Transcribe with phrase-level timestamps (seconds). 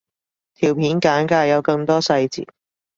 [0.55, 2.47] 條片簡介有更多細節